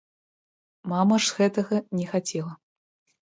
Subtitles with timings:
[0.93, 2.53] Мама ж гэтага не хацела.